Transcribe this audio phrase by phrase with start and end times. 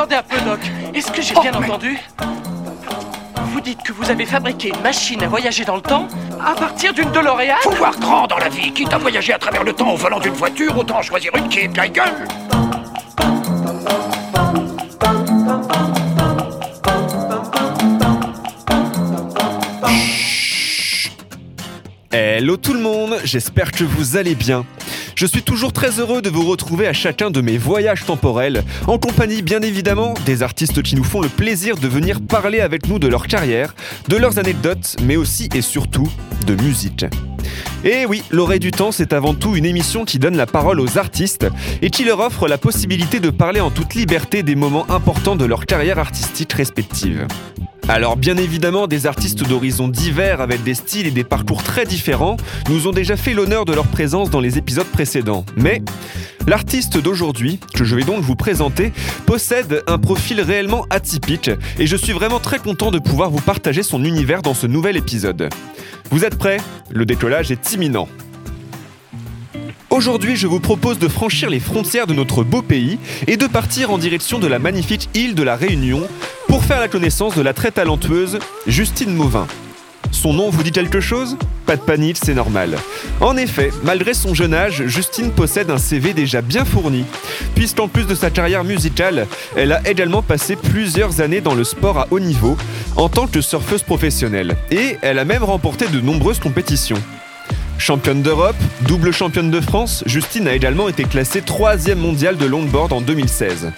[0.00, 0.60] attendez un peu, Doc.
[0.94, 1.98] Est-ce que j'ai Oh, bien mais- entendu?
[3.52, 6.08] Vous dites que vous avez fabriqué une machine à voyager dans le temps
[6.42, 7.56] à partir d'une DeLorean?
[7.62, 8.72] Faut voir grand dans la vie.
[8.72, 11.60] Quitte à voyager à travers le temps au volant d'une voiture, autant choisir une qui
[11.60, 12.26] est bien gueule.
[22.12, 24.64] Hello tout le monde, j'espère que vous allez bien.
[25.20, 28.96] Je suis toujours très heureux de vous retrouver à chacun de mes voyages temporels, en
[28.96, 32.98] compagnie bien évidemment des artistes qui nous font le plaisir de venir parler avec nous
[32.98, 33.74] de leur carrière,
[34.08, 36.08] de leurs anecdotes, mais aussi et surtout
[36.46, 37.04] de musique.
[37.84, 40.98] Et oui, l'oreille du temps, c'est avant tout une émission qui donne la parole aux
[40.98, 41.46] artistes
[41.82, 45.44] et qui leur offre la possibilité de parler en toute liberté des moments importants de
[45.44, 47.26] leur carrière artistique respective.
[47.90, 52.36] Alors bien évidemment, des artistes d'horizons divers avec des styles et des parcours très différents
[52.68, 55.44] nous ont déjà fait l'honneur de leur présence dans les épisodes précédents.
[55.56, 55.82] Mais
[56.46, 58.92] l'artiste d'aujourd'hui, que je vais donc vous présenter,
[59.26, 63.82] possède un profil réellement atypique et je suis vraiment très content de pouvoir vous partager
[63.82, 65.48] son univers dans ce nouvel épisode.
[66.10, 66.56] Vous êtes prêts?
[66.90, 68.08] Le décollage est imminent.
[69.90, 73.92] Aujourd'hui, je vous propose de franchir les frontières de notre beau pays et de partir
[73.92, 76.02] en direction de la magnifique île de la Réunion
[76.48, 79.46] pour faire la connaissance de la très talentueuse Justine Mauvin.
[80.10, 81.36] Son nom vous dit quelque chose?
[81.66, 82.76] Pas de panique, c'est normal.
[83.20, 87.04] En effet, malgré son jeune âge, Justine possède un CV déjà bien fourni,
[87.54, 91.98] puisqu'en plus de sa carrière musicale, elle a également passé plusieurs années dans le sport
[91.98, 92.56] à haut niveau
[92.96, 97.00] en tant que surfeuse professionnelle, et elle a même remporté de nombreuses compétitions.
[97.80, 102.92] Championne d'Europe, double championne de France, Justine a également été classée troisième mondiale de longboard
[102.92, 103.72] en 2016.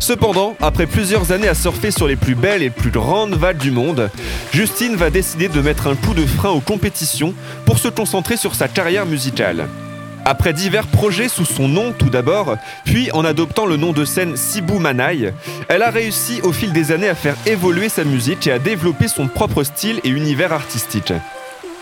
[0.00, 3.70] Cependant, après plusieurs années à surfer sur les plus belles et plus grandes vagues du
[3.70, 4.10] monde,
[4.52, 7.32] Justine va décider de mettre un coup de frein aux compétitions
[7.64, 9.68] pour se concentrer sur sa carrière musicale.
[10.24, 14.36] Après divers projets sous son nom tout d'abord, puis en adoptant le nom de scène
[14.36, 15.32] Sibou Manaï,
[15.68, 19.06] elle a réussi au fil des années à faire évoluer sa musique et à développer
[19.06, 21.12] son propre style et univers artistique.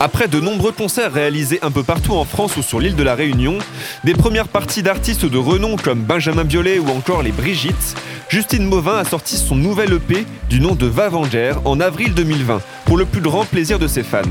[0.05, 3.15] Après de nombreux concerts réalisés un peu partout en France ou sur l'île de la
[3.15, 3.59] Réunion,
[4.03, 7.95] des premières parties d'artistes de renom comme Benjamin Biolay ou encore les Brigitte,
[8.29, 12.97] Justine Mauvin a sorti son nouvel EP du nom de Vavanger en avril 2020, pour
[12.97, 14.23] le plus grand plaisir de ses fans.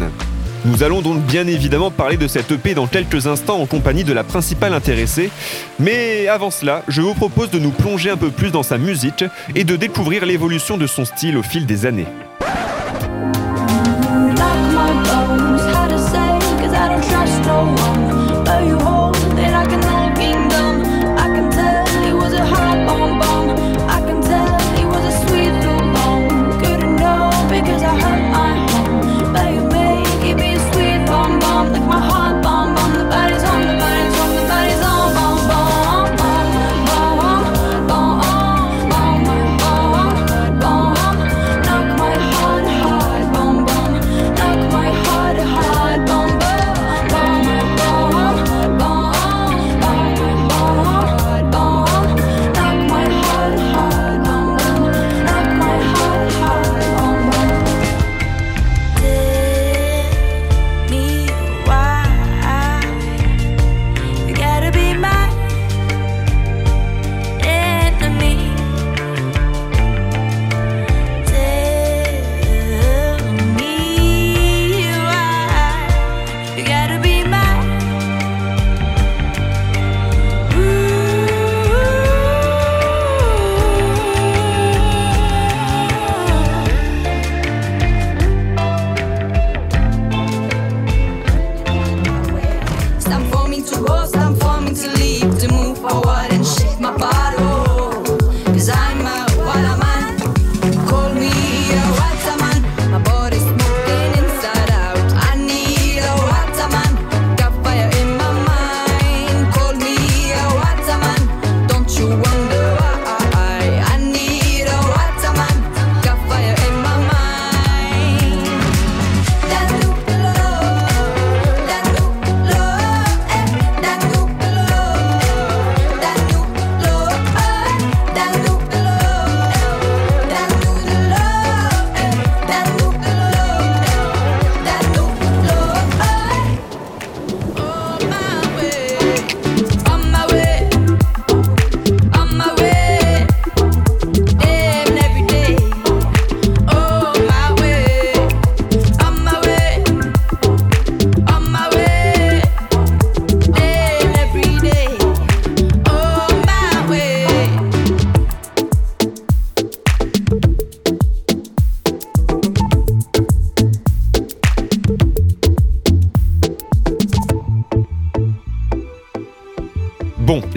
[0.66, 4.12] Nous allons donc bien évidemment parler de cette EP dans quelques instants en compagnie de
[4.12, 5.30] la principale intéressée,
[5.80, 9.24] mais avant cela, je vous propose de nous plonger un peu plus dans sa musique
[9.56, 12.08] et de découvrir l'évolution de son style au fil des années.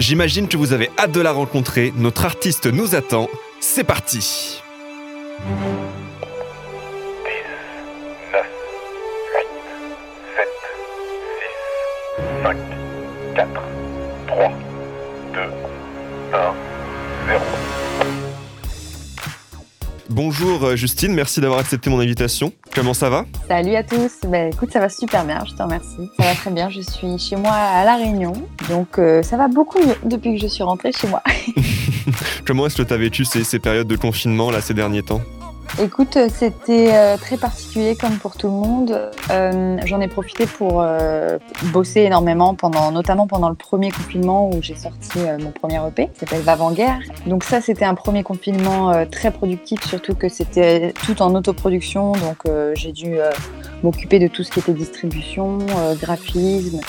[0.05, 1.91] J'imagine que vous avez hâte de la rencontrer.
[1.97, 3.27] Notre artiste nous attend.
[3.59, 4.61] C'est parti
[20.37, 22.51] Bonjour euh, Justine, merci d'avoir accepté mon invitation.
[22.73, 23.25] Comment ça va?
[23.47, 24.19] Salut à tous.
[24.27, 26.09] Ben, écoute, ça va super bien, je te remercie.
[26.19, 26.69] Ça va très bien.
[26.69, 28.33] Je suis chez moi à La Réunion,
[28.69, 31.23] donc euh, ça va beaucoup mieux depuis que je suis rentrée chez moi.
[32.45, 35.21] Comment est-ce que tu as vécu ces, ces périodes de confinement là ces derniers temps?
[35.77, 39.11] Écoute, c'était euh, très particulier comme pour tout le monde.
[39.29, 41.37] Euh, J'en ai profité pour euh,
[41.73, 46.19] bosser énormément, pendant, notamment pendant le premier confinement où j'ai sorti mon premier EP, qui
[46.19, 46.99] s'appelle Vavant-Guerre.
[47.27, 52.13] Donc ça, c'était un premier confinement très productif, surtout que c'était tout en autoproduction.
[52.13, 52.43] Donc
[52.75, 53.17] j'ai dû
[53.83, 55.57] m'occuper de tout ce qui était distribution,
[56.01, 56.79] graphisme.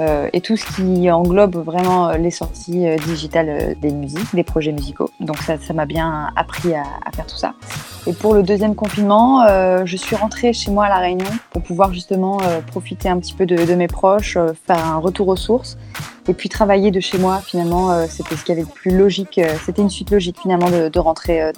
[0.00, 4.34] Euh, et tout ce qui englobe vraiment euh, les sorties euh, digitales euh, des musiques,
[4.34, 5.10] des projets musicaux.
[5.20, 7.54] Donc ça ça m'a bien appris à, à faire tout ça.
[8.06, 11.62] Et pour le deuxième confinement, euh, je suis rentrée chez moi à La Réunion pour
[11.62, 15.76] pouvoir justement profiter un petit peu de, de mes proches, faire un retour aux sources
[16.28, 17.38] et puis travailler de chez moi.
[17.38, 19.40] Finalement, c'était ce qui avait le plus logique.
[19.64, 21.52] c'était une suite logique finalement de, de rentrer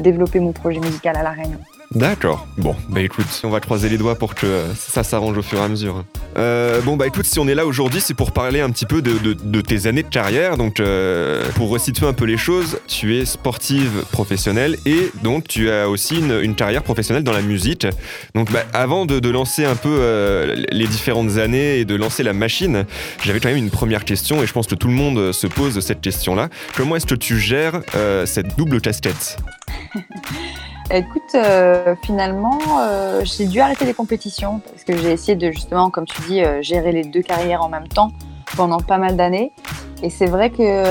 [0.00, 1.58] développer mon projet musical à La Réunion.
[1.92, 2.46] D'accord.
[2.56, 5.58] Bon, bah écoute, on va croiser les doigts pour que euh, ça s'arrange au fur
[5.58, 6.04] et à mesure.
[6.38, 9.02] Euh, bon, bah écoute, si on est là aujourd'hui, c'est pour parler un petit peu
[9.02, 10.56] de, tes années de carrière.
[10.56, 15.68] Donc, euh, pour resituer un peu les choses, tu es sportive professionnelle et donc tu
[15.68, 17.88] as aussi une, carrière professionnelle dans la musique.
[18.36, 22.32] Donc, bah, avant de, de lancer un peu les différentes années et de lancer la
[22.32, 22.84] machine,
[23.24, 25.80] j'avais quand même une première question et je pense que tout le monde se pose
[25.80, 26.50] cette question-là.
[26.76, 27.80] Comment est-ce que tu gères
[28.26, 29.38] cette double casquette?
[30.92, 35.88] Écoute, euh, finalement, euh, j'ai dû arrêter les compétitions parce que j'ai essayé de justement,
[35.88, 38.10] comme tu dis, euh, gérer les deux carrières en même temps
[38.56, 39.52] pendant pas mal d'années.
[40.02, 40.82] Et c'est vrai que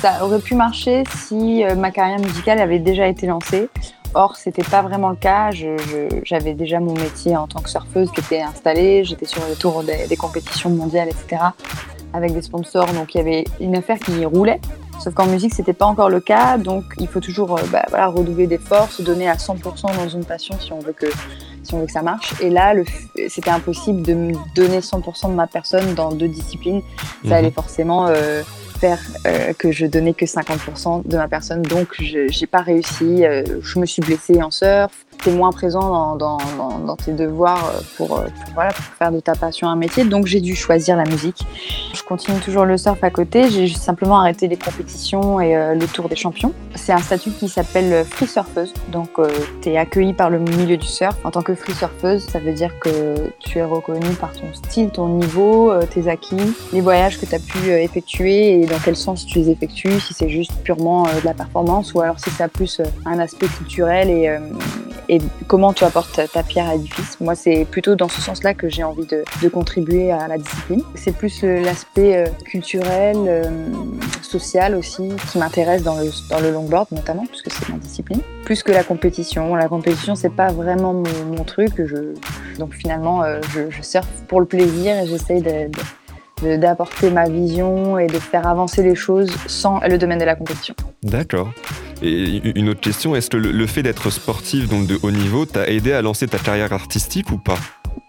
[0.00, 3.68] ça aurait pu marcher si ma carrière musicale avait déjà été lancée.
[4.14, 5.50] Or, c'était pas vraiment le cas.
[6.24, 9.04] J'avais déjà mon métier en tant que surfeuse qui était installé.
[9.04, 11.42] J'étais sur le tour des, des compétitions mondiales, etc.
[12.14, 12.86] Avec des sponsors.
[12.92, 14.60] Donc, il y avait une affaire qui roulait.
[15.00, 18.08] Sauf qu'en musique, c'était pas encore le cas, donc il faut toujours euh, bah, voilà,
[18.08, 21.06] redoubler d'efforts, se donner à 100% dans une passion si on veut que
[21.62, 22.34] si on veut que ça marche.
[22.40, 22.74] Et là,
[23.28, 26.82] c'était impossible de me donner 100% de ma personne dans deux disciplines.
[27.26, 28.42] Ça allait forcément euh,
[28.84, 33.24] euh, que je donnais que 50% de ma personne, donc je j'ai pas réussi.
[33.24, 35.04] euh, je me suis blessée en surf.
[35.22, 38.24] T'es moins présent dans, dans, dans, tes devoirs euh, pour,
[38.54, 41.46] voilà, pour faire de ta passion un métier, donc j'ai dû choisir la musique.
[41.92, 43.50] Je continue toujours le surf à côté.
[43.50, 46.54] J'ai simplement arrêté les compétitions et le Tour des Champions.
[46.74, 48.72] C'est un statut qui s'appelle free surfeuse.
[48.88, 49.10] Donc,
[49.60, 52.24] tu es accueillie par le milieu du surf en tant que free surfeuse.
[52.26, 56.80] Ça veut dire que tu es reconnue par ton style, ton niveau, tes acquis, les
[56.80, 60.00] voyages que tu as pu effectuer et dans quel sens tu les effectues.
[60.00, 62.84] Si c'est juste purement euh, de la performance ou alors si ça a plus euh,
[63.04, 64.38] un aspect culturel et, euh,
[65.48, 67.18] comment tu apportes ta, pierre à l'édifice.
[67.20, 70.82] Moi, c'est plutôt dans ce sens-là que j'ai envie de, contribuer à la discipline.
[70.94, 73.42] C'est plus l'aspect culturel,
[74.22, 78.62] social aussi, qui m'intéresse dans le, dans le longboard notamment, puisque c'est ma discipline, plus
[78.62, 79.56] que la compétition.
[79.56, 81.72] La compétition, c'est pas vraiment mon, truc.
[81.84, 82.14] Je,
[82.60, 85.82] donc finalement, je, je surfe pour le plaisir et j'essaye de- de-
[86.42, 90.74] d'apporter ma vision et de faire avancer les choses sans le domaine de la compétition.
[91.02, 91.50] D'accord.
[92.02, 95.44] Et une autre question, est-ce que le, le fait d'être sportif, donc de haut niveau,
[95.44, 97.58] t'a aidé à lancer ta carrière artistique ou pas?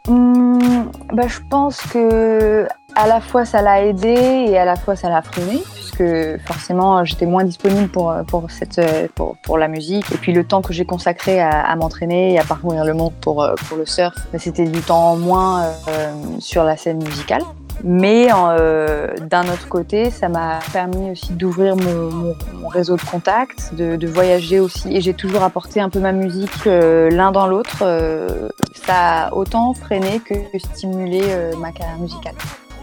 [0.08, 4.96] Hum, bah, je pense que à la fois ça l'a aidé et à la fois
[4.96, 6.04] ça l'a freiné puisque
[6.46, 8.82] forcément j'étais moins disponible pour, pour, cette,
[9.16, 12.40] pour, pour la musique et puis le temps que j'ai consacré à, à m'entraîner et
[12.40, 16.64] à parcourir le monde pour, pour le surf bah, c'était du temps moins euh, sur
[16.64, 17.44] la scène musicale
[17.84, 22.36] mais euh, d'un autre côté, ça m'a permis aussi d'ouvrir mon,
[22.70, 24.96] réseau de contacts, de, voyager aussi.
[24.96, 27.78] Et j'ai toujours apporté un peu ma musique euh, l'un dans l'autre.
[27.82, 31.22] Euh, ça a autant freiné que stimulé
[31.60, 32.36] ma carrière musicale.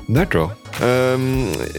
[0.09, 0.53] D'accord.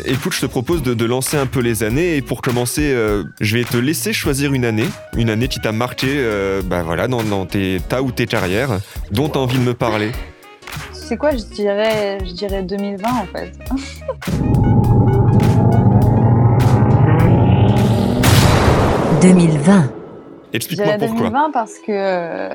[0.06, 2.96] Écoute, je te propose de, lancer un peu les années et pour commencer,
[3.40, 6.24] je vais te laisser choisir une année, une année qui t'a marqué,
[6.66, 8.80] bah voilà, dans, tes, ta ou tes carrières,
[9.12, 10.12] dont tu as envie de me parler.
[11.10, 13.52] C'est quoi Je dirais, je dirais 2020 en fait.
[19.20, 19.99] 2020.
[20.54, 21.30] Explique-moi dirais pourquoi.
[21.30, 22.50] 2020 parce que, euh,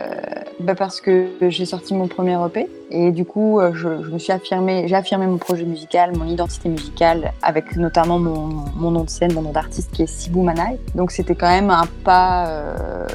[0.61, 4.19] bah parce que j'ai sorti mon premier EP et du coup euh, je, je me
[4.19, 9.05] suis affirmée, j'ai affirmé mon projet musical, mon identité musicale avec notamment mon, mon nom
[9.05, 10.79] de scène, mon nom d'artiste qui est Sibou Manaï.
[10.95, 13.07] Donc c'était quand même un pas euh,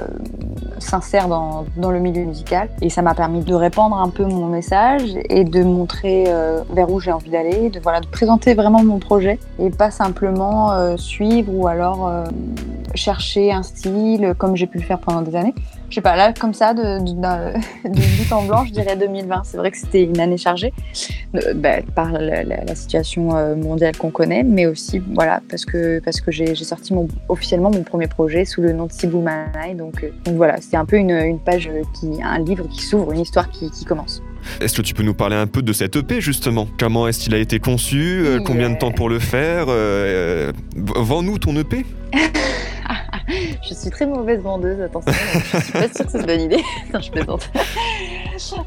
[0.80, 2.70] sincère dans, dans le milieu musical.
[2.82, 6.90] Et ça m'a permis de répandre un peu mon message et de montrer euh, vers
[6.92, 10.98] où j'ai envie d'aller, de, voilà, de présenter vraiment mon projet et pas simplement euh,
[10.98, 12.12] suivre ou alors
[12.96, 15.54] chercher un style comme j'ai pu le faire pendant des années.
[15.90, 19.42] Je sais pas, là, comme ça, de, de, but en blanc, je dirais 2020.
[19.44, 20.72] C'est vrai que c'était une année chargée
[21.36, 25.66] euh, bah, par la, la- la situation euh, mondiale qu'on connaît, mais aussi, voilà, parce
[25.66, 29.22] que, parce que j'ai, sorti mon, officiellement mon premier projet sous le nom de Sibou
[29.22, 29.74] Manai.
[29.76, 33.12] Donc, euh, donc voilà, c'est un peu une, une page, qui, un livre qui s'ouvre,
[33.12, 34.22] une histoire qui, qui commence.
[34.62, 36.66] Est-ce que tu peux nous parler un peu de cet EP justement?
[36.80, 38.22] Comment est-ce qu'il a été conçu?
[38.26, 39.66] Euh, Combien de temps pour le faire?
[40.76, 41.86] Vends-nous ton EP
[43.68, 45.12] Je suis très mauvaise vendeuse, attention.
[45.12, 46.64] je suis pas sûre que c'est une bonne idée.
[46.94, 47.50] non, je plaisante.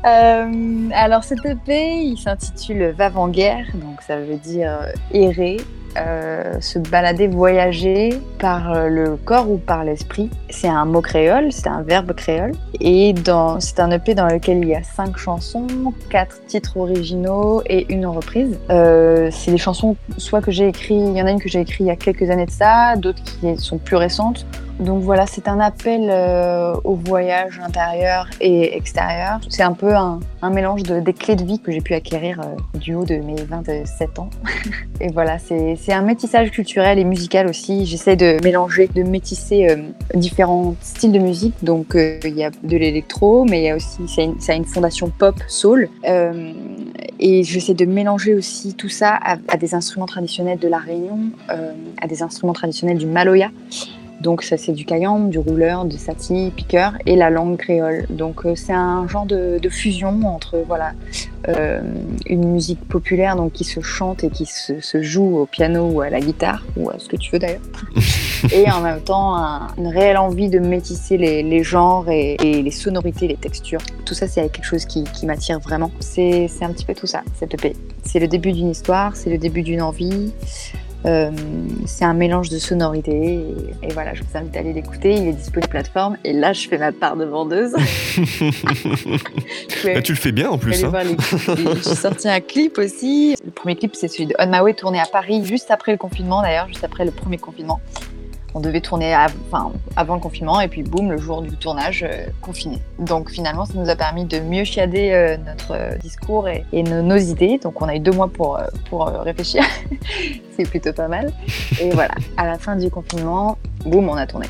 [0.05, 5.59] Euh, alors, cet EP, il s'intitule Va donc ça veut dire errer,
[5.97, 10.31] euh, se balader, voyager par euh, le corps ou par l'esprit.
[10.49, 12.53] C'est un mot créole, c'est un verbe créole.
[12.81, 13.15] Et
[13.61, 15.67] c'est un EP dans lequel il y a cinq chansons,
[16.11, 18.59] quatre titres originaux et une reprise.
[18.71, 21.61] Euh, c'est des chansons soit que j'ai écrit, il y en a une que j'ai
[21.61, 24.47] écrite il y a quelques années de ça, d'autres qui sont plus récentes.
[24.81, 29.41] Donc voilà, c'est un appel euh, au voyage intérieur et extérieur.
[29.49, 32.79] C'est un peu un, mélange de, des clés de vie que j'ai pu acquérir euh,
[32.79, 34.31] du haut de mes 27 ans.
[35.01, 37.87] et voilà, c'est un métissage culturel et musical aussi.
[37.87, 39.77] J'essaie de mélanger, de métisser euh,
[40.15, 41.55] différents styles de musique.
[41.63, 45.11] Donc il y a de l'électro, mais il y a aussi, ça a une, fondation
[45.11, 45.89] pop, soul.
[47.25, 52.07] Et j'essaie de mélanger aussi tout ça à, des instruments traditionnels de la Réunion, à
[52.07, 53.51] des instruments traditionnels du Maloya.
[54.23, 58.07] Donc ça c'est du kayam, du rouleur, du sati, piqueur et la langue créole.
[58.09, 60.93] Donc euh, c'est un genre de, de fusion entre voilà
[61.49, 61.81] euh,
[62.27, 66.01] une musique populaire donc qui se chante et qui se, se joue au piano ou
[66.01, 67.61] à la guitare ou à ce que tu veux d'ailleurs.
[68.55, 72.63] et en même temps un- une réelle envie de métisser les, les genres et, et
[72.63, 73.81] les sonorités, les textures.
[74.07, 75.91] Tout ça c'est quelque chose qui, qui m'attire vraiment.
[75.99, 77.75] C'est c'est un petit peu tout ça, cette EP.
[78.05, 80.33] C'est le début d'une histoire, c'est le début d'une envie.
[81.05, 81.31] Euh,
[81.87, 85.15] c'est un mélange de sonorités et, et voilà, je vous invite à aller l'écouter.
[85.15, 87.73] Il est disponible plateforme et là, je fais ma part de vendeuse.
[89.85, 90.85] Bah, Tu le fais bien en plus.
[90.85, 90.93] Hein.
[91.77, 93.35] J'ai sorti un clip aussi.
[93.45, 95.99] Le premier clip, c'est celui de On My Way, tourné à Paris juste après le
[95.99, 97.81] confinement, d'ailleurs, juste après le premier confinement.
[98.55, 99.15] On devait tourner
[99.97, 102.81] avant le confinement et puis boum, le jour du tournage, euh, confiné.
[102.99, 107.17] Donc finalement, ça nous a permis de mieux chiader euh, notre euh, discours et, nos,
[107.17, 107.59] idées.
[107.63, 108.59] Donc on a eu deux mois pour,
[109.25, 109.63] réfléchir.
[110.57, 111.33] c'est plutôt pas mal.
[111.81, 113.57] Et voilà, à la fin du confinement,
[113.87, 114.47] boum, on a tourné.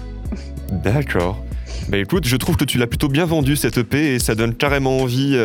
[0.71, 1.38] D'accord.
[1.88, 4.54] Bah écoute, je trouve que tu l'as plutôt bien vendu cette EP et ça donne
[4.54, 5.37] carrément envie.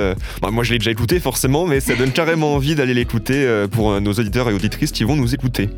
[0.41, 3.99] bah, moi je l'ai déjà écouté forcément, mais ça donne carrément envie d'aller l'écouter pour
[4.01, 5.69] nos auditeurs et auditrices qui vont nous écouter.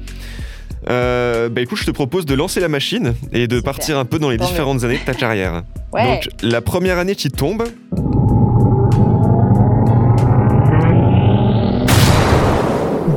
[0.90, 3.74] Euh, bah écoute, je te propose de lancer la machine et de Super.
[3.74, 4.50] partir un peu dans les Tant mieux.
[4.52, 5.64] différentes années de ta carrière.
[5.92, 6.04] Ouais.
[6.04, 7.64] Donc la première année qui tombe,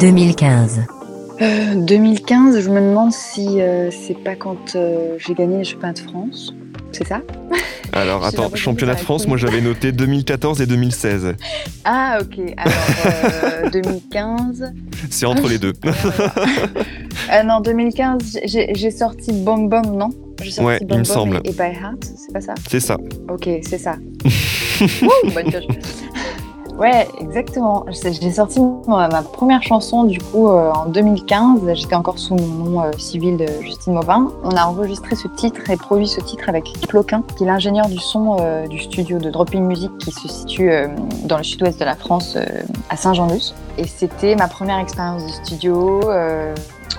[0.01, 0.81] 2015.
[1.41, 5.93] Euh, 2015, je me demande si euh, c'est pas quand euh, j'ai gagné les championnats
[5.93, 6.55] de France.
[6.93, 7.21] C'est ça
[7.95, 11.35] alors attends, championnat de France, moi j'avais noté 2014 et 2016.
[11.85, 12.41] Ah, ok.
[12.57, 12.75] Alors,
[13.65, 14.73] euh, 2015.
[15.11, 15.75] C'est entre les deux.
[17.33, 20.11] Euh, non, 2015, j'ai j'ai sorti Bom Bom, non?
[20.43, 21.41] J'ai sorti Ouais, il me semble.
[21.45, 22.55] Et, et By Heart, c'est pas ça?
[22.69, 22.97] C'est ça.
[23.29, 23.97] Ok, c'est ça.
[24.81, 25.65] Wouh, bonne pioche.
[26.79, 27.85] Ouais, exactement.
[27.91, 31.61] J'ai sorti ma, première chanson du coup euh, en 2015.
[31.75, 34.33] J'étais encore sous mon nom euh, civil de Justine Mauvin.
[34.43, 37.99] On a enregistré ce titre et produit ce titre avec Ploquin, qui est l'ingénieur du
[37.99, 40.73] son euh, du studio de Dropping Music qui se situe
[41.25, 42.37] dans le sud-ouest de la France,
[42.89, 43.55] à Saint-Jean-Luz.
[43.79, 46.01] Et c'était ma première expérience de studio.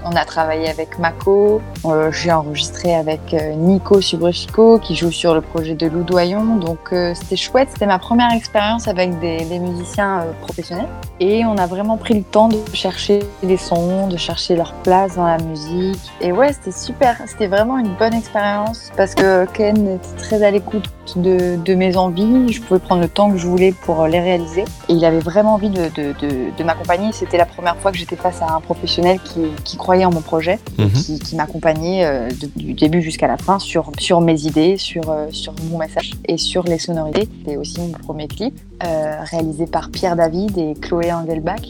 [0.06, 5.34] On a travaillé avec Mako, euh, j'ai enregistré avec euh, Nico Subrechico qui joue sur
[5.34, 6.58] le projet de Loudoyon.
[6.58, 10.88] Donc euh, c'était chouette, c'était ma première expérience avec des, musiciens professionnels.
[11.20, 15.16] Et on a vraiment pris le temps de chercher les sons, de chercher leur place
[15.16, 16.12] dans la musique.
[16.22, 20.52] Et ouais, c'était super, c'était vraiment une bonne expérience parce que Ken était très à
[20.52, 22.52] l'écoute de, mes envies.
[22.52, 24.64] Je pouvais prendre le temps que je voulais pour les réaliser.
[24.90, 27.12] Et il avait vraiment envie de, de, de, de m'accompagner.
[27.12, 30.22] C'était la première fois que j'étais face à un professionnel qui, qui croyait en mon
[30.22, 30.90] projet Mhm.
[30.92, 35.28] qui, qui m'accompagnait euh, du début jusqu'à la fin sur, sur mes idées, sur, euh,
[35.32, 37.28] sur mon message et sur les sonorités.
[37.40, 41.66] C'était aussi mon premier clip euh, réalisé par Pierre David et Chloé Engelbach.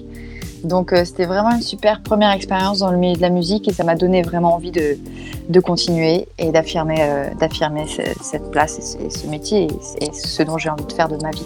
[0.63, 3.83] Donc c'était vraiment une super première expérience dans le milieu de la musique et ça
[3.83, 4.97] m'a donné vraiment envie de,
[5.49, 7.01] de continuer et d'affirmer
[7.39, 9.67] d'affirmer ce- cette place et ce, ce métier
[9.99, 11.43] et, et ce dont j'ai envie de faire de ma vie.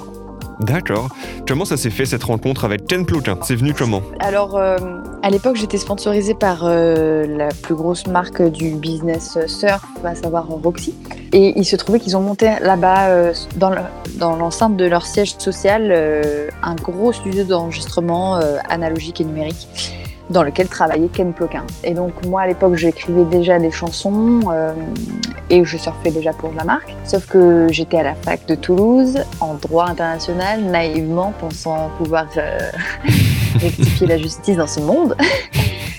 [0.60, 1.10] D'accord.
[1.48, 4.02] Comment ça s'est fait cette rencontre avec Ken Ploquin C'est venu comment?
[4.20, 4.78] Alors, euh,
[5.22, 10.48] à l'époque, j'étais sponsorisée par euh, la plus grosse marque du business surf, à savoir
[10.48, 10.96] Roxy.
[11.34, 13.78] Et il se trouvait qu'ils ont monté là-bas, euh, dans le-
[14.18, 15.92] dans l'enceinte de leur siège social,
[16.64, 19.68] un gros studio d'enregistrement analogique et numérique
[20.30, 21.66] dans lequel travaillait Ken Ploquin.
[21.84, 24.74] Et donc moi à l'époque j'écrivais déjà des chansons euh,
[25.50, 26.94] et je surfais déjà pour la marque.
[27.04, 32.58] Sauf que j'étais à la fac de Toulouse en droit international, naïvement pensant pouvoir euh,
[33.62, 35.16] rectifier la justice dans ce monde.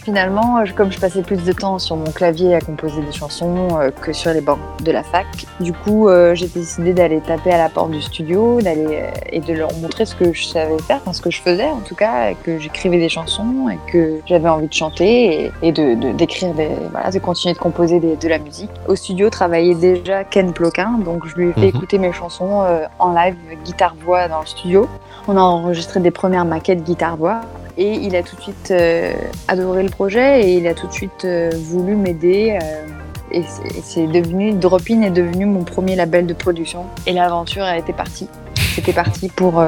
[0.08, 3.78] Finalement, je- comme je passais plus de temps sur mon clavier à composer des chansons
[3.78, 5.26] euh, que sur les bancs de la fac,
[5.60, 9.40] du coup, euh, j'ai décidé d'aller taper à la porte du studio, d'aller euh, et
[9.40, 11.94] de leur montrer ce que je savais faire, enfin ce que je faisais en tout
[11.94, 15.94] cas, et que j'écrivais des chansons et que j'avais envie de chanter et, et de
[15.94, 18.70] de- d'écrire des voilà, de continuer de composer des- de la musique.
[18.88, 21.66] Au studio travaillait déjà Ken Ploquin, donc je lui ai fait Mhm.
[21.76, 24.88] écouter mes chansons euh, en live guitare voix dans le studio.
[25.28, 27.42] On a enregistré des premières maquettes guitare voix
[27.78, 29.12] et il a tout de suite euh,
[29.46, 32.58] adoré le projet et il a tout de suite euh, voulu m'aider.
[32.62, 32.86] euh,
[33.30, 33.42] et
[33.82, 36.84] c'est- devenu, Dropin est devenu mon premier label de production.
[37.06, 38.26] Et l'aventure a été partie.
[38.74, 39.62] C'était parti pour,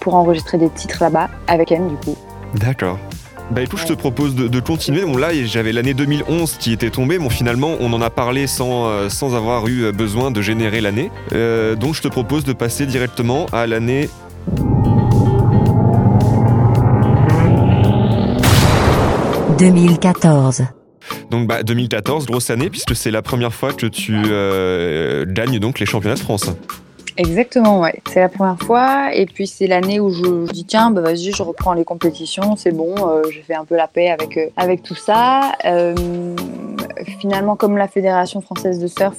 [0.00, 2.16] pour enregistrer des titres là-bas, avec elle du coup.
[2.54, 2.98] D'accord.
[3.50, 5.04] Bah écoute, je te propose de, de continuer.
[5.04, 7.18] Bon là, j'avais l'année 2011 qui était tombée.
[7.18, 11.10] Bon finalement, on en a parlé sans, sans avoir eu besoin de générer l'année.
[11.32, 14.08] Euh, donc je te propose de passer directement à l'année
[19.58, 20.62] 2014.
[21.30, 25.80] donc bah, 2014, grosse année puisque c'est la première fois que tu euh, gagnes donc
[25.80, 26.50] les championnats de France.
[27.18, 28.00] Exactement, ouais.
[28.08, 29.12] C'est la première fois.
[29.12, 32.70] Et puis c'est l'année où je, dis tiens, bah vas-y, je reprends les compétitions, c'est
[32.72, 35.52] bon, euh, j'ai fait un peu la paix avec, euh, avec tout ça.
[35.64, 35.94] Euh,
[37.20, 39.16] finalement, comme la Fédération française de surf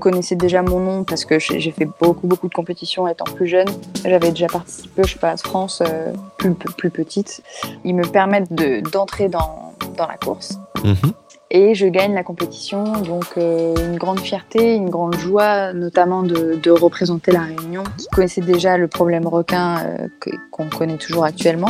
[0.00, 3.68] connaissait déjà mon nom parce que j'ai fait beaucoup, beaucoup de compétitions étant plus jeune,
[4.04, 7.42] j'avais déjà participé au de France euh, plus, plus petite.
[7.84, 11.12] Ils me permettent de- d'entrer dans, dans la course Mhm.
[11.52, 12.84] Et je gagne la compétition.
[13.02, 18.40] Donc euh, une grande fierté, une grande joie, notamment de, représenter la Réunion, qui connaissait
[18.40, 20.08] déjà le problème requin euh,
[20.50, 21.68] qu'on connaît toujours actuellement.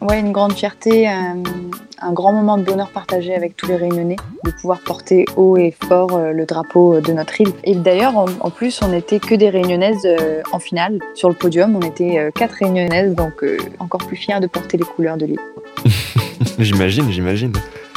[0.00, 1.36] Ouais, une grande fierté, un,
[2.02, 5.74] un grand moment de bonheur partagé avec tous les Réunionnais, de pouvoir porter haut et
[5.86, 7.52] fort euh, le drapeau de notre île.
[7.64, 10.98] Et d'ailleurs, en, en plus, on n'était que des Réunionnaises euh, en finale.
[11.14, 14.76] Sur le podium, on était euh, quatre Réunionnaises, donc euh, encore plus fiers de porter
[14.76, 15.40] les couleurs de l'île.
[16.58, 17.52] J'imagine, j'imagine.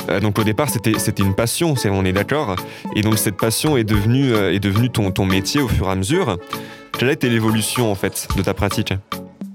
[0.09, 2.55] Euh, donc au départ, c'était une passion, c'est- on est d'accord.
[2.95, 5.91] Et donc cette passion est devenue, euh, est devenue ton, ton métier au fur et
[5.91, 6.37] à mesure.
[6.97, 8.93] Quelle a été l'évolution en fait de ta pratique?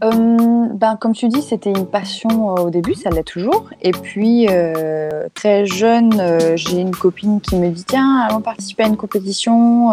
[0.03, 3.69] Euh, ben, comme tu dis, c'était une passion euh, au début, ça l'est toujours.
[3.83, 6.11] Et puis, euh, très jeune,
[6.57, 9.91] j'ai une copine qui me dit Tiens, allons participer à une compétition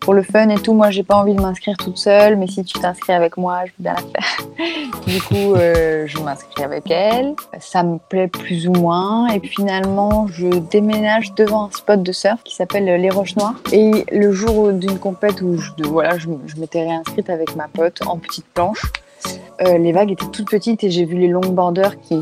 [0.00, 0.74] pour le fun et tout.
[0.74, 3.70] Moi, j'ai pas envie de m'inscrire toute seule, mais si tu t'inscris avec moi, je
[3.72, 5.06] veux bien la faire.
[5.06, 7.34] du coup, je m'inscris avec elle.
[7.60, 9.28] Ça me plaît plus ou moins.
[9.28, 13.54] Et finalement, je déménage devant un spot de surf qui s'appelle Les Roches Noires.
[13.72, 18.46] Et le jour d'une compète où voilà, je m'étais réinscrite avec ma pote en petite
[18.46, 18.82] planche.
[19.60, 22.18] Euh, les vagues étaient toutes petites et j'ai vu les longboarders qui,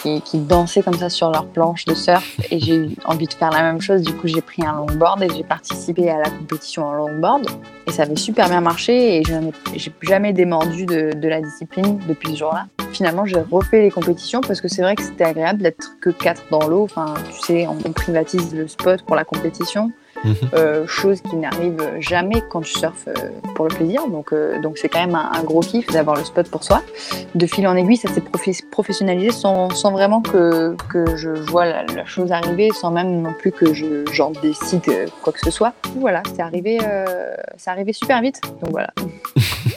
[0.00, 3.32] qui, qui, dansaient comme ça sur leur planche de surf et j'ai eu envie de
[3.32, 4.02] faire la même chose.
[4.02, 7.46] Du coup, j'ai pris un longboard et j'ai participé à la compétition en longboard
[7.88, 9.22] et ça avait super bien marché et
[9.74, 12.66] j'ai jamais démordu de, de la discipline depuis ce jour-là.
[12.92, 16.44] Finalement, j'ai refait les compétitions parce que c'est vrai que c'était agréable d'être que quatre
[16.50, 16.84] dans l'eau.
[16.84, 19.90] Enfin, tu sais, on privatise le spot pour la compétition.
[20.24, 20.34] Mhm.
[20.54, 23.14] Euh, chose qui n'arrive jamais quand tu surfes euh,
[23.54, 24.06] pour le plaisir.
[24.08, 26.82] Donc, euh, donc c'est quand même un, un gros kiff d'avoir le spot pour soi.
[27.34, 28.22] De fil en aiguille, ça s'est
[28.70, 33.32] professionnalisé sans, sans vraiment que, que je vois la, la chose arriver, sans même non
[33.32, 34.82] plus que je, j'en décide
[35.22, 35.72] quoi que ce soit.
[35.96, 38.40] Voilà, c'est arrivé, euh, c'est arrivé super vite.
[38.62, 38.92] Donc voilà.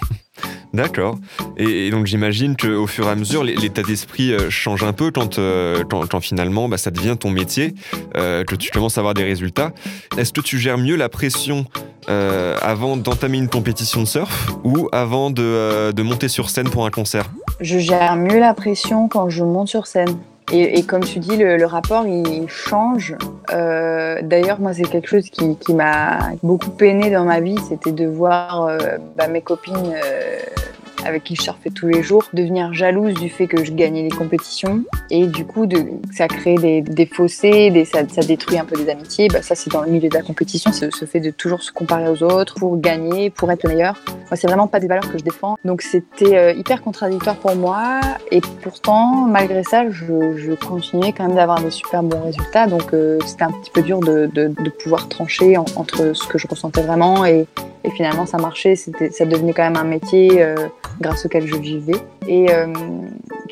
[0.73, 1.17] D'accord.
[1.58, 5.10] Et, donc j'imagine qu'au fur et à mesure, l'é- l'état d'esprit euh, change un peu
[5.12, 7.73] quand, euh, quand, finalement bah, ça devient ton métier,
[8.15, 9.71] euh, que tu commences à avoir des résultats.
[10.17, 11.65] Est-ce que tu gères mieux la pression
[12.08, 17.25] avant d'entamer une compétition de surf ou avant de monter sur scène pour un concert?
[17.60, 20.17] Je gère mieux la pression quand je monte sur scène.
[20.51, 23.15] Et, et comme tu dis, le, le rapport, il change.
[23.53, 27.91] Euh, D'ailleurs, moi, c'est quelque chose qui, qui m'a beaucoup peiné dans ma vie, c'était
[27.91, 28.77] de voir euh,
[29.15, 30.39] bah, mes copines euh,
[31.05, 34.09] avec qui je surfais tous les jours devenir jalouses du fait que je gagnais les
[34.09, 34.83] compétitions.
[35.09, 35.67] Et du coup,
[36.12, 39.27] ça crée des, fossés, ça, détruit un peu des amitiés.
[39.27, 41.71] Bah, ça, c'est dans le milieu de la compétition, c'est ce fait de toujours se
[41.71, 43.95] comparer aux autres pour gagner, pour être le meilleur.
[44.07, 45.57] Moi, c'est vraiment pas des valeurs que je défends.
[45.65, 48.01] Donc, c'était euh, hyper contradictoire pour moi.
[48.31, 52.67] Et pourtant, malgré ça, je, continuais quand même d'avoir des super bons résultats.
[52.67, 54.29] Donc, euh, c'était un petit peu dur de,
[54.83, 57.47] pouvoir trancher en- entre ce que je ressentais vraiment et,
[57.95, 60.55] finalement, ça marchait, ça devenait quand même un métier euh,
[61.01, 61.95] grâce auquel je vivais.
[62.27, 62.67] Et euh,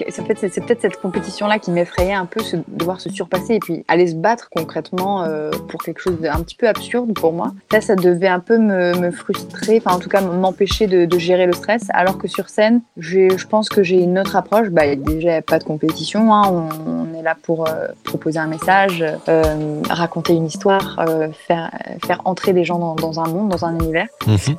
[0.09, 4.15] c'est, peut-être cette compétition-là qui m'effrayait un peu, devoir se surpasser et puis aller se
[4.15, 7.53] battre concrètement euh, pour quelque chose d'un petit peu absurde pour moi.
[7.71, 11.17] Ça, ça devait un peu me, me frustrer, enfin en tout cas m'empêcher de, de
[11.17, 11.87] gérer le stress.
[11.89, 14.69] Alors que sur scène, je pense que j'ai une autre approche.
[14.69, 16.43] Bah, déjà, il n'y a pas de compétition, hein.
[16.51, 21.03] on, on est là pour euh, proposer un message, euh, raconter une histoire,
[21.47, 21.71] faire,
[22.05, 24.07] faire entrer des gens dans, dans un monde, dans un univers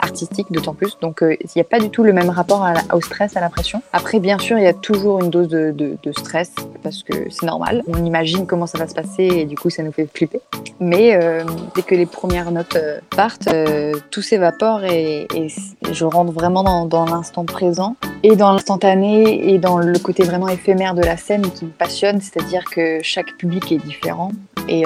[0.01, 0.99] artistique d'autant plus.
[1.01, 3.49] Donc il n'y a pas du tout le même rapport à au stress, à la
[3.49, 3.83] pression.
[3.93, 7.83] Après, bien sûr, il y a toujours une dose de, stress parce que c'est normal.
[7.87, 10.41] On imagine comment ça va se passer et du coup, ça nous fait flipper.
[10.81, 15.27] Mais euh, dès que les premières notes euh, partent, euh, tout s'évapore et,
[15.93, 20.95] je rentre vraiment dans, l'instant présent et dans l'instantané et dans le côté vraiment éphémère
[20.95, 24.33] de la scène qui me passionne, c'est-à-dire que chaque public est différent
[24.69, 24.85] et,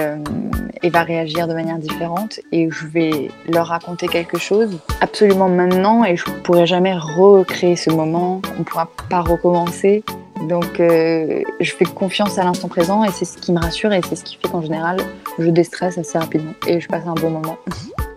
[0.83, 6.05] et va réagir de manière différente et je vais leur raconter quelque chose absolument maintenant
[6.05, 10.04] et je pourrai jamais recréer ce moment, on pourra pas recommencer.
[10.48, 14.00] Donc euh, je fais confiance à l'instant présent et c'est ce qui me rassure et
[14.08, 14.96] c'est ce qui fait qu'en général
[15.38, 17.56] je déstresse assez rapidement et je passe un bon moment.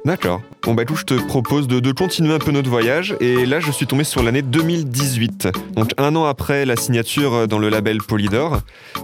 [0.05, 0.41] D'accord.
[0.63, 3.59] Bon bah écoute, je te propose de, de continuer un peu notre voyage et là
[3.59, 5.49] je suis tombé sur l'année 2018.
[5.75, 8.59] Donc un an après la signature dans le label Polydor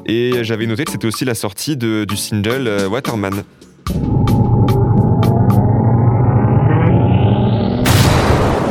[0.07, 3.43] et j'avais noté que c'était aussi la sortie de- du single euh, Waterman.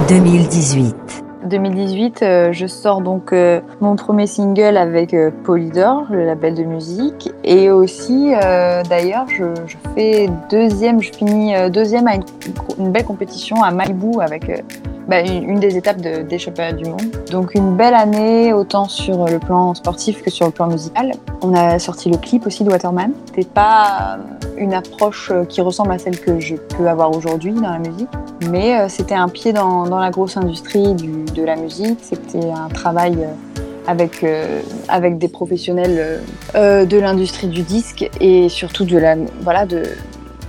[0.09, 0.95] 2018.
[1.51, 6.63] 2018, euh, je sors donc euh, mon premier single avec euh, Polydor, le label de
[6.63, 8.33] musique, et aussi
[8.89, 9.45] d'ailleurs je,
[9.95, 14.63] fais deuxième, je finis deuxième à une, belle compétition à Malibu avec
[15.11, 17.03] bah, une, des étapes de, des championnats du monde.
[17.33, 21.11] Donc une belle année autant sur le plan sportif que sur le plan musical.
[21.43, 23.11] On a sorti le clip aussi de Waterman.
[23.27, 24.19] C'était pas
[24.57, 28.09] une approche euh, qui ressemble à celle que je peux avoir aujourd'hui dans la musique.
[28.51, 31.99] Mais euh, c'était un pied dans, la grosse industrie du- de la musique.
[32.03, 36.19] C'était un travail euh, avec, euh, avec des professionnels euh,
[36.55, 39.83] euh, de l'industrie du disque et surtout de la, voilà, de,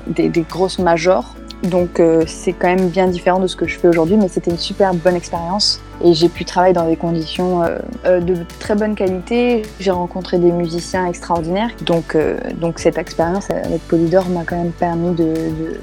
[0.08, 1.34] des grosses majors.
[1.64, 4.52] Donc euh, c'est quand même bien différent de ce que je fais aujourd'hui, mais c'était
[4.52, 5.80] une super bonne expérience.
[6.04, 9.62] Et j'ai pu travailler dans des conditions euh, euh, de très bonne qualité.
[9.80, 11.70] J'ai rencontré des musiciens extraordinaires.
[11.82, 12.18] Donc,
[12.60, 15.34] donc cette expérience avec Polydor m'a quand même permis de,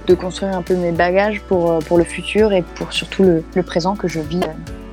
[0.06, 3.94] de, construire un peu mes bagages pour, pour le futur et pour surtout le, présent
[3.94, 4.40] que je vis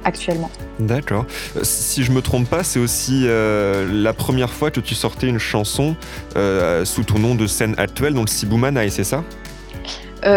[0.03, 0.49] actuellement.
[0.79, 1.25] D'accord.
[1.63, 5.95] Si je me trompe pas, c'est aussi la première fois que tu sortais une chanson
[6.83, 9.23] sous ton nom de scène actuelle, donc Sibou Manaï, c'est ça?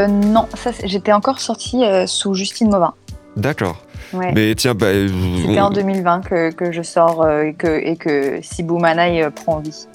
[0.09, 2.95] Non, ça, c'est- j'étais encore sortie euh, sous Justine Mauvin.
[3.37, 3.83] D'accord.
[4.13, 4.33] Ouais.
[4.35, 5.09] Mais tiens, bah, euh,
[5.47, 9.23] C'était on- en 2020 que, que je sors euh, et, que, et que Sibou Manaï
[9.23, 9.87] euh, prend vie.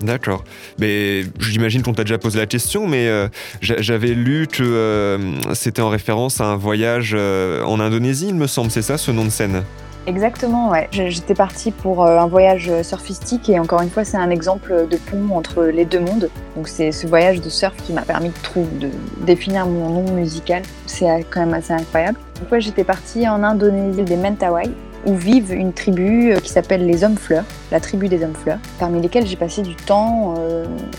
[0.00, 0.44] D'accord.
[0.78, 3.28] Mais j'imagine qu'on t'a déjà posé la question, mais euh,
[3.62, 5.18] j'a- j'avais lu que euh,
[5.54, 9.10] c'était en référence à un voyage euh, en Indonésie, il me semble, c'est ça ce
[9.12, 9.62] nom de scène?
[10.06, 10.88] Exactement, ouais.
[10.92, 14.96] J'étais partie pour euh, un voyage surfistique et encore une fois, c'est un exemple de
[14.98, 16.28] pont entre les deux mondes.
[16.56, 18.90] Donc c'est ce voyage de surf qui m'a permis de, trouver, de
[19.24, 20.62] définir mon nom musical.
[20.84, 22.18] C'est euh, quand même assez incroyable.
[22.38, 24.70] Donc ouais, j'étais partie en Indonésie, des Mentawai,
[25.06, 28.58] où vivent une tribu euh, qui s'appelle les Hommes Fleurs, la tribu des Hommes Fleurs,
[28.78, 30.34] parmi lesquels j'ai passé du temps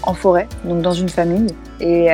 [0.01, 1.53] en forêt, donc dans une famille.
[1.79, 2.09] Et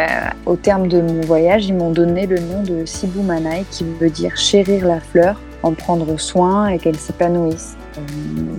[0.46, 4.10] au terme de mon voyage, ils m'ont donné le nom de Sibu Manai, qui veut
[4.10, 7.76] dire chérir la fleur, en prendre soin et qu'elle s'épanouisse.
[7.98, 8.02] Euh,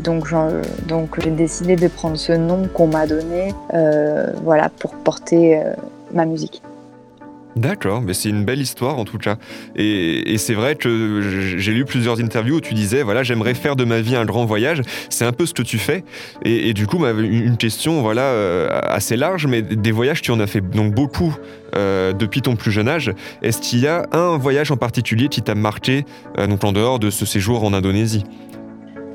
[0.03, 5.75] Donc, j'ai décidé de prendre ce nom qu'on m'a donné, euh, voilà, pour porter euh,
[6.13, 6.63] ma musique.
[7.55, 9.37] D'accord, mais c'est une belle histoire en tout cas.
[9.77, 11.21] Et, c'est vrai que
[11.59, 14.47] j'ai lu plusieurs interviews où tu disais, voilà, j'aimerais faire de ma vie un grand
[14.47, 14.81] voyage.
[15.11, 16.03] C'est un peu ce que tu fais.
[16.45, 20.41] Et, du coup, ma- une question, voilà, euh, assez large, mais des voyages, tu en
[20.41, 21.37] as fait donc beaucoup
[21.77, 23.13] euh, depuis ton plus jeune âge.
[23.43, 26.07] Est-ce qu'il y a un voyage en particulier qui t'a marqué,
[26.39, 28.25] euh, donc en dehors de ce séjour en Indonésie?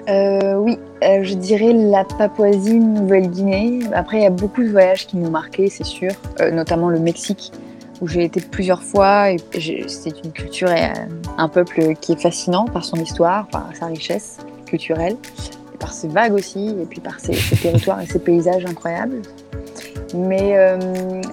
[0.10, 3.82] Oui, je dirais la Papouasie Nouvelle-Guinée.
[3.93, 6.12] Après, il y a beaucoup de voyages qui m'ont marqué, c'est sûr,
[6.54, 7.52] notamment le Mexique,
[8.01, 9.27] où j'ai été plusieurs fois.
[9.88, 11.05] C'est une culture et euh,
[11.38, 15.17] un peuple qui est fascinant par son histoire, par sa richesse culturelle,
[15.73, 19.21] et par ses vagues aussi, et puis par ses, ses territoires et ses paysages incroyables.
[20.15, 20.77] Mais, euh,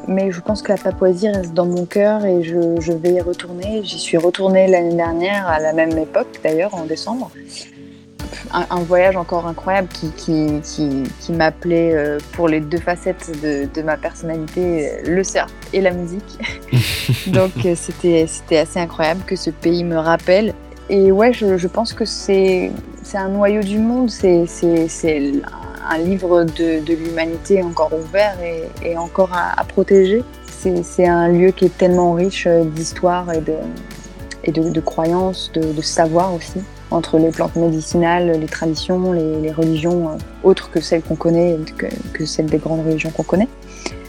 [0.09, 3.21] mais je pense que la Papouasie reste dans mon cœur et je, je vais y
[3.21, 3.83] retourner.
[3.85, 7.31] J'y suis retournée l'année dernière, à la même époque d'ailleurs, en décembre
[8.53, 13.31] un, un voyage encore incroyable qui, qui, qui, qui m'appelait euh, pour les deux facettes
[13.43, 16.39] de, de ma personnalité, euh, le surf et la musique.
[17.29, 20.55] Donc euh, c'était c'était assez incroyable que ce pays me rappelle.
[20.91, 22.71] Et ouais, je, je pense que c'est
[23.03, 25.33] c'est un noyau du monde, c'est c'est- c'est
[25.89, 30.23] un livre de, de l'humanité encore ouvert et, et encore à, à protéger.
[30.47, 33.55] C'est c'est un lieu qui est tellement riche d'histoire et de,
[34.45, 36.61] et de, de croyances, de, de savoir aussi
[36.95, 41.57] entre les plantes médicinales, les traditions, les, les religions euh, autres que celles qu'on connaît,
[41.77, 43.49] que, que celles des grandes religions qu'on connaît.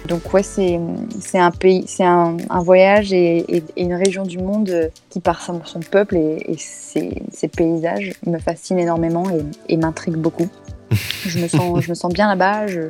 [0.08, 0.80] Donc ouais, c'est
[1.20, 5.20] c'est un pays, c'est un, un voyage et, et- et une région du monde qui
[5.20, 9.42] par son, son peuple et, et ses, ses paysages me fascine énormément et,
[9.74, 10.48] et m'intrigue beaucoup.
[11.26, 12.68] Je me sens je me sens bien là-bas.
[12.68, 12.82] Je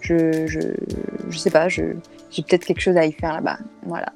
[0.00, 0.60] je, je
[1.28, 1.82] je sais pas, je
[2.30, 3.58] j'ai peut-être quelque chose à y faire là-bas.
[3.86, 4.12] Voilà.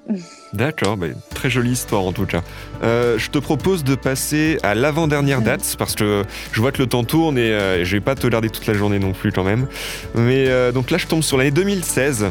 [0.53, 2.43] D'accord, bah, très jolie histoire en tout cas.
[2.83, 6.87] Euh, je te propose de passer à l'avant-dernière date parce que je vois que le
[6.87, 9.45] temps tourne et euh, je vais pas te garder toute la journée non plus quand
[9.45, 9.67] même.
[10.15, 12.31] Mais euh, donc là, je tombe sur l'année 2016.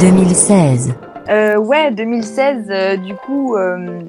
[0.00, 0.94] 2016.
[1.28, 4.00] Euh, ouais, 2016, euh, du coup, euh,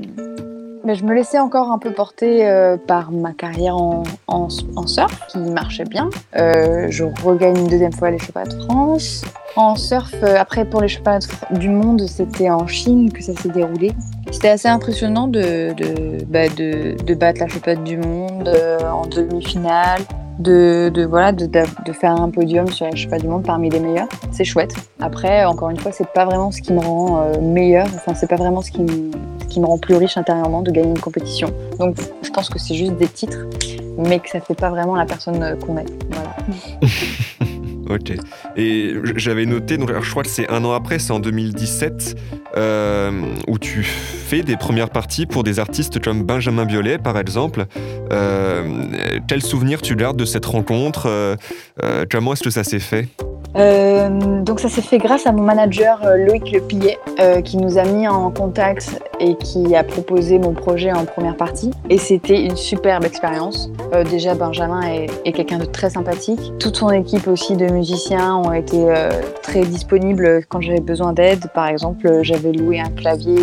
[0.86, 5.40] mais je me laissais encore un peu porter euh, par ma carrière en, surf, qui
[5.40, 6.10] marchait bien.
[6.38, 9.24] Euh, je regagne une deuxième fois les championnats de France.
[9.56, 13.50] En surf, euh, après pour les championnats du monde, c'était en Chine que ça s'est
[13.50, 13.92] déroulé.
[14.32, 18.50] C'était assez impressionnant de, de, bah, de, battre la championne du monde
[18.84, 20.02] en demi-finale.
[20.40, 23.80] De, de, voilà, de, de, faire un podium sur les championnats du monde parmi les
[23.80, 24.10] meilleurs.
[24.32, 24.76] C'est chouette.
[25.00, 27.88] Après, encore une fois, c'est pas vraiment ce qui me rend euh, meilleur.
[27.96, 29.12] Enfin, c'est pas vraiment ce qui, me,
[29.50, 31.54] qui me rend plus riche intérieurement de gagner une compétition.
[31.80, 33.46] Donc, je pense que c'est juste des titres,
[33.98, 35.86] mais que ça fait pas vraiment la personne euh, qu'on est.
[36.10, 36.36] Voilà.
[37.88, 38.14] Ok.
[38.58, 42.16] Et j'avais noté, donc je crois que c'est un an après, c'est en 2017,
[42.58, 43.12] euh,
[43.48, 47.66] où tu fais des premières parties pour des artistes comme Benjamin Biolay, par exemple.
[48.12, 51.38] Euh, quel souvenir tu gardes de cette rencontre?
[52.10, 53.08] Comment est-ce que ça s'est fait?
[53.56, 57.78] Euh, donc ça s'est fait grâce à mon manager euh, Loïc Lepillet euh, qui nous
[57.78, 61.72] a mis en contact et qui a proposé mon projet en première partie.
[61.90, 63.70] Et c'était une superbe expérience.
[63.94, 66.40] Euh, déjà Benjamin est, est quelqu'un de très sympathique.
[66.60, 69.10] Toute son équipe aussi de musiciens ont été euh,
[69.42, 71.48] très disponibles quand j'avais besoin d'aide.
[71.54, 73.36] Par exemple, j'avais loué un clavier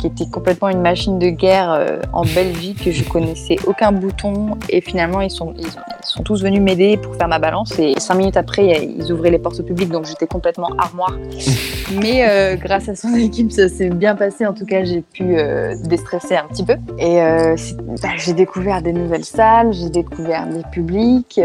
[0.00, 2.90] qui était complètement une machine de guerre en Belgique.
[2.90, 5.68] Je connaissais aucun bouton et finalement ils sont, ils
[6.02, 7.78] sont tous venus m'aider pour faire ma balance.
[7.78, 11.16] Et cinq minutes après, ils ouvraient les portes au public, donc j'étais complètement armoire.
[12.02, 14.46] Mais euh, grâce à son équipe, ça s'est bien passé.
[14.46, 16.74] En tout cas, j'ai pu euh, déstresser un petit peu.
[16.98, 17.56] Et euh,
[18.02, 21.40] bah, j'ai découvert des nouvelles salles, j'ai découvert des publics.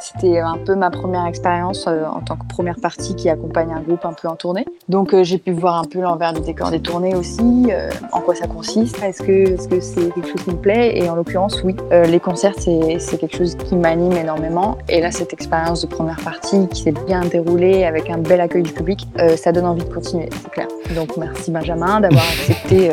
[0.00, 3.80] C'était un peu ma première expérience euh, en tant que première partie qui accompagne un
[3.80, 4.66] groupe un peu en tournée.
[4.88, 8.20] Donc euh, j'ai pu voir un peu l'envers du décor des tournées aussi, euh, en
[8.20, 10.98] quoi ça consiste, est-ce que est-ce que c'est quelque chose qui me plaît?
[10.98, 14.78] Et en l'occurrence, oui, les concerts c'est c'est quelque chose qui m'anime énormément.
[14.88, 18.62] Et là, cette expérience de première partie qui s'est bien déroulée avec un bel accueil
[18.62, 19.06] du public,
[19.36, 20.68] ça donne envie de continuer, c'est clair.
[20.94, 22.90] Donc merci Benjamin d'avoir accepté.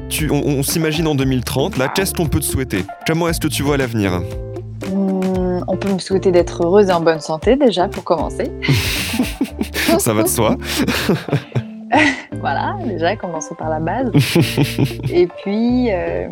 [0.08, 2.84] Tu, on on s'imagine en 2030, là, qu'est-ce qu'on peut te souhaiter?
[3.06, 4.20] Comment est-ce que tu vois l'avenir?
[4.92, 8.50] Hum, on peut me souhaiter d'être heureuse et en bonne santé déjà pour commencer.
[9.98, 10.56] Ça va de soi.
[12.42, 14.10] Voilà, déjà, commençons par la base.
[15.12, 16.26] et puis, euh,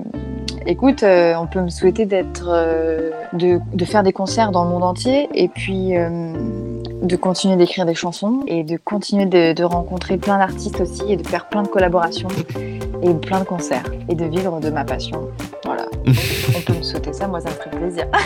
[0.66, 4.70] écoute, euh, on peut me souhaiter d'être, euh, de, de faire des concerts dans le
[4.70, 10.18] monde entier et puis de continuer d'écrire des chansons et de continuer de, de rencontrer
[10.18, 12.28] plein d'artistes aussi et de faire plein de collaborations
[13.02, 15.28] et plein de concerts et de vivre de ma passion.
[15.64, 15.86] Voilà.
[16.56, 18.06] on peut me souhaiter ça, moi ça me ferait plaisir.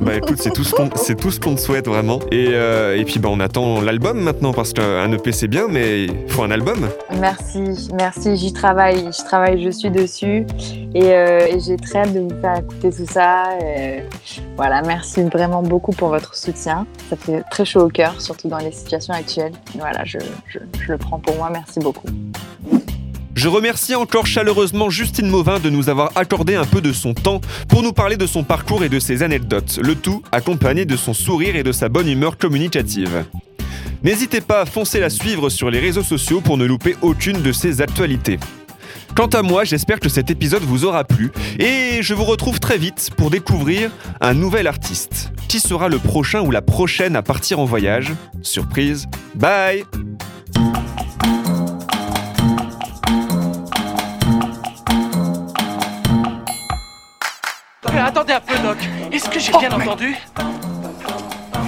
[0.00, 2.18] Bah écoute, c'est tout ce qu'on ce te souhaite vraiment.
[2.32, 6.06] Et, euh, et puis bah on attend l'album maintenant parce qu'un EP c'est bien, mais
[6.06, 6.88] il faut un album.
[7.20, 10.44] Merci, merci, j'y travaille, j'y travaille, je suis dessus
[10.92, 13.44] et, euh, et j'ai très hâte de vous faire écouter tout ça.
[13.60, 14.02] Et
[14.56, 16.84] voilà, merci vraiment beaucoup pour votre soutien.
[17.08, 19.52] Ça fait très chaud au cœur, surtout dans les situations actuelles.
[19.78, 22.08] Voilà, je, je, je le prends pour moi, merci beaucoup.
[23.34, 27.40] Je remercie encore chaleureusement Justine Mauvin de nous avoir accordé un peu de son temps
[27.68, 31.14] pour nous parler de son parcours et de ses anecdotes, le tout accompagné de son
[31.14, 33.24] sourire et de sa bonne humeur communicative.
[34.02, 37.52] N'hésitez pas à foncer la suivre sur les réseaux sociaux pour ne louper aucune de
[37.52, 38.38] ses actualités.
[39.14, 42.78] Quant à moi, j'espère que cet épisode vous aura plu et je vous retrouve très
[42.78, 43.90] vite pour découvrir
[44.20, 45.32] un nouvel artiste.
[45.48, 48.12] Qui sera le prochain ou la prochaine à partir en voyage?
[48.42, 49.84] Surprise, bye
[58.12, 58.76] attendez un peu, Doc.
[59.10, 60.16] Est-ce que j'ai Oh, bien mais- entendu?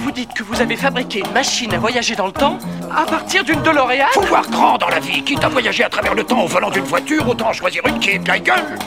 [0.03, 2.57] Vous dites que vous avez fabriqué une machine à voyager dans le temps
[2.95, 4.05] à partir d'une DeLorean?
[4.13, 5.23] Faut voir grand dans la vie.
[5.23, 8.11] Quitte à voyager à travers le temps au volant d'une voiture, autant choisir une qui
[8.11, 8.77] est de la gueule.